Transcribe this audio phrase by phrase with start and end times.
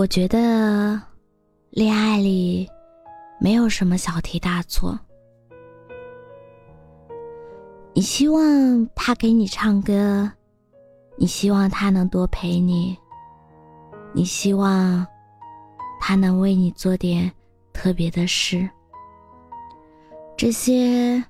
[0.00, 0.98] 我觉得，
[1.68, 2.66] 恋爱里
[3.38, 4.98] 没有什么小题大做。
[7.92, 10.32] 你希望他给你唱歌，
[11.18, 12.96] 你希望他能多陪你，
[14.14, 15.06] 你希望
[16.00, 17.30] 他能为你做点
[17.70, 18.66] 特别的事，
[20.34, 21.22] 这些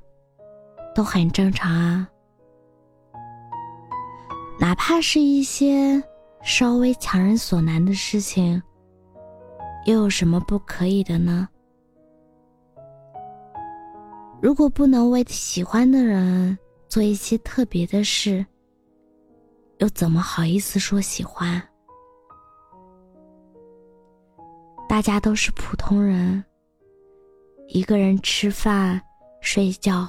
[0.95, 2.09] 都很正常啊。
[4.61, 6.01] 哪怕是一些。
[6.43, 8.61] 稍微强人所难的事情，
[9.87, 11.49] 又有什么不可以的呢？
[14.41, 18.45] 如果不能为喜欢的人做一些特别的事，
[19.79, 21.63] 又怎么好意思说喜欢？
[24.89, 26.43] 大家都是普通人，
[27.69, 29.01] 一个人吃饭、
[29.41, 30.09] 睡觉、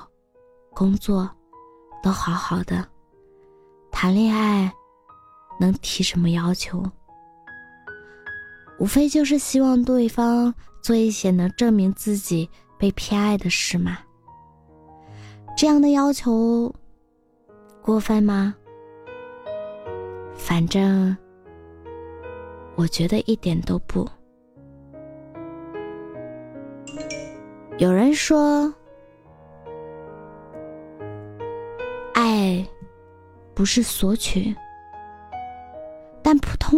[0.73, 1.30] 工作，
[2.02, 2.88] 都好好的，
[3.91, 4.73] 谈恋爱。
[5.62, 6.84] 能提什么要求？
[8.80, 14.00] 无非就是希望对方做一些能证明自己被偏爱的事嘛。
[15.56, 16.73] 这样的要求
[17.80, 18.56] 过分吗？
[20.34, 21.16] 反正
[22.75, 24.09] 我觉得一点都不。
[27.78, 28.73] 有人说，
[32.16, 32.68] 爱
[33.53, 34.56] 不是索取。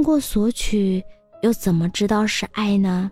[0.04, 1.02] 通过索取，
[1.44, 3.10] 又怎么知道是爱呢？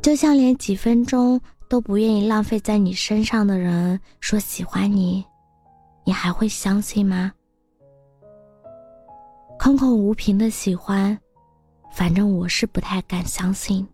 [0.00, 5.22] 就像连几分钟都不愿意浪费在你身上的人说喜欢你，
[6.06, 7.30] 你还会相信吗？
[9.58, 11.18] 空口无凭的喜欢，
[11.92, 13.86] 反正我是不太敢相信。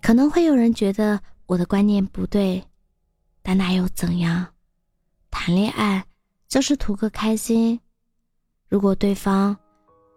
[0.00, 2.62] 可能会有人觉得我的观念不对，
[3.42, 4.46] 但那又怎样？
[5.28, 6.04] 谈恋爱。
[6.48, 7.78] 就是图个开心。
[8.68, 9.56] 如果对方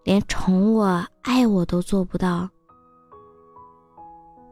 [0.04, 2.50] 连宠我、爱我都做不到，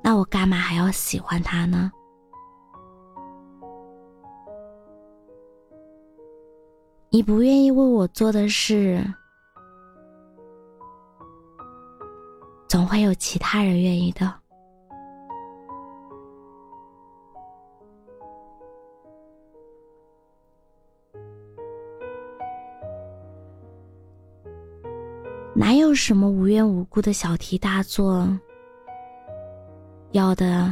[0.03, 1.91] 那我干嘛还要喜欢他呢？
[7.09, 9.01] 你不愿意为我做的事，
[12.67, 14.33] 总会有其他人愿意的。
[25.59, 28.29] 哪有什么无缘无故的小题大做？
[30.11, 30.71] 要的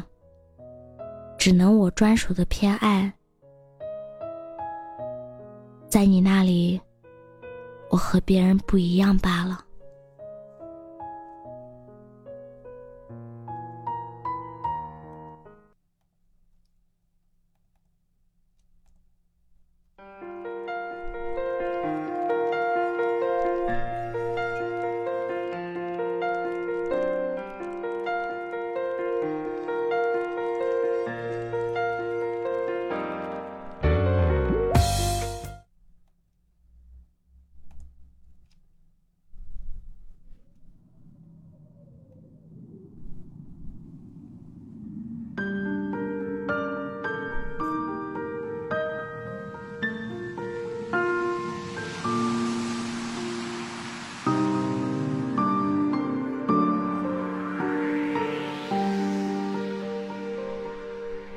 [1.39, 3.11] 只能我专属的偏爱，
[5.89, 6.79] 在你那里，
[7.89, 9.65] 我和别人不一样罢了。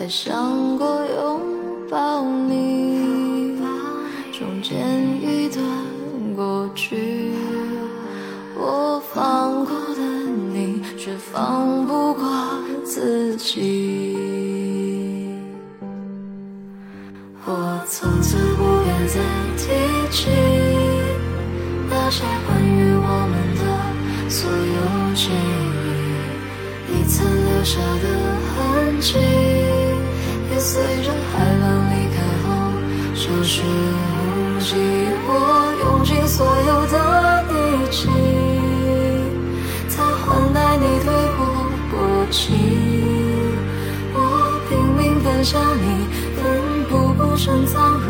[0.00, 1.42] 还想过拥
[1.90, 3.58] 抱你，
[4.32, 5.62] 中间一段
[6.34, 7.34] 过去，
[8.56, 10.00] 我放过的
[10.54, 10.82] 你。
[10.96, 12.24] 却放不过
[12.82, 14.16] 自己。
[17.44, 19.20] 我从此不愿再
[19.58, 19.68] 提
[20.10, 20.30] 起
[21.90, 25.28] 那些关于我们的所有记
[25.84, 25.88] 忆，
[26.88, 28.06] 你曾留下的
[28.56, 29.18] 痕迹，
[30.60, 32.48] 随着海浪离开后
[33.14, 34.76] 消失无迹。
[35.26, 35.30] 我
[35.80, 36.94] 用尽所有的
[37.48, 37.54] 力
[37.90, 38.08] 气，
[39.88, 41.08] 才换来你对
[41.38, 41.40] 我
[41.90, 41.92] 薄
[42.30, 42.38] 情。
[44.12, 44.16] 我
[44.68, 46.38] 拼命奔向你，奋
[46.90, 48.06] 不顾身藏入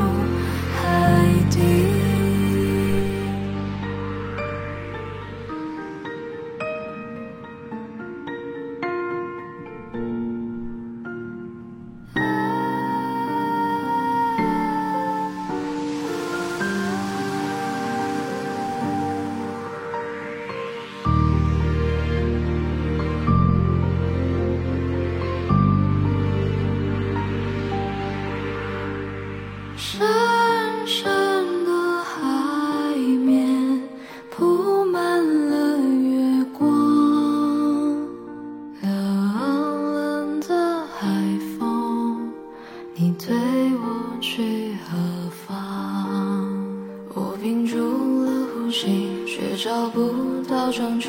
[49.41, 51.09] 却找不到证据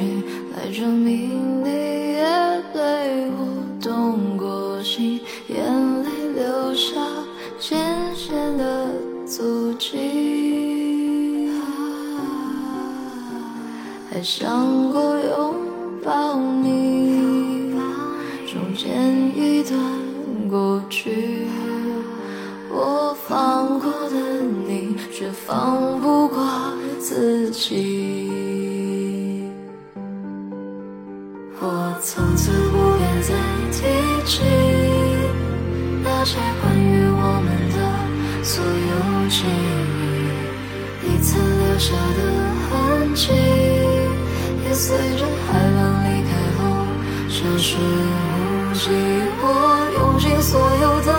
[0.56, 1.68] 来证明你
[2.14, 2.24] 也
[2.72, 5.20] 对我动过心，
[5.50, 6.96] 眼泪流下。
[7.60, 7.78] 渐
[8.16, 8.88] 渐的
[9.26, 11.52] 足迹，
[14.10, 15.54] 还想过拥
[16.02, 17.76] 抱你，
[18.48, 19.78] 中间一段
[20.50, 21.46] 过去，
[22.72, 26.44] 我放过的你，却放不过
[27.00, 28.01] 自己。
[36.32, 37.76] 些关于我们的。
[38.42, 40.08] 所有记忆，
[41.04, 42.20] 你曾留下的
[42.70, 43.34] 痕迹，
[44.64, 46.60] 也随着海浪离开后
[47.28, 48.82] 消失无迹。
[49.44, 49.46] 我
[50.00, 50.52] 用尽所
[50.82, 51.12] 有的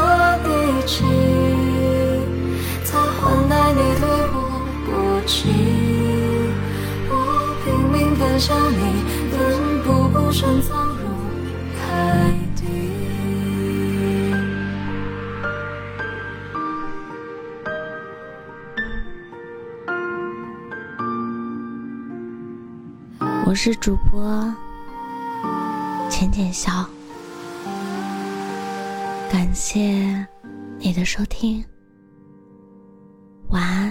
[0.48, 0.48] 力
[0.86, 1.04] 气，
[2.82, 3.20] 才换
[3.50, 4.34] 来你对我
[4.86, 4.90] 薄
[5.26, 5.36] 情。
[7.10, 7.12] 我
[7.62, 8.80] 拼命奔向你，
[9.30, 9.38] 奋
[9.84, 10.40] 不顾身
[23.44, 24.54] 我是主播
[26.08, 26.88] 浅浅笑，
[29.30, 30.26] 感谢
[30.78, 31.62] 你的收听，
[33.48, 33.81] 晚安。